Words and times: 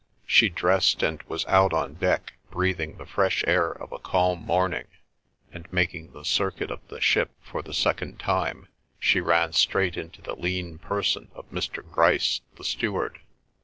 She 0.25 0.49
dressed, 0.49 1.03
and 1.03 1.21
was 1.27 1.45
out 1.45 1.73
on 1.73 1.93
deck, 1.93 2.33
breathing 2.49 2.97
the 2.97 3.05
fresh 3.05 3.43
air 3.45 3.69
of 3.69 3.91
a 3.91 3.99
calm 3.99 4.39
morning, 4.43 4.87
and, 5.51 5.71
making 5.71 6.11
the 6.11 6.25
circuit 6.25 6.71
of 6.71 6.79
the 6.87 6.99
ship 6.99 7.29
for 7.39 7.61
the 7.61 7.71
second 7.71 8.19
time, 8.19 8.67
she 8.99 9.21
ran 9.21 9.53
straight 9.53 9.97
into 9.97 10.23
the 10.23 10.33
lean 10.33 10.79
person 10.79 11.29
of 11.35 11.47
Mr. 11.51 11.87
Grice, 11.91 12.41
the 12.55 12.63
steward. 12.63 13.19